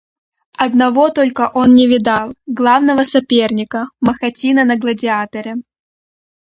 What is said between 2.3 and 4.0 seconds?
главного соперника,